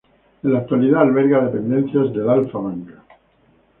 [0.41, 2.89] En la actualidad alberga dependencias del Alpha Bank.